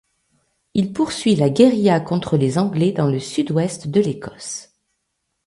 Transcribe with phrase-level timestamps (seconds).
[0.73, 4.73] Il poursuit la guérilla contre les Anglais dans le sud-ouest de l'Écosse.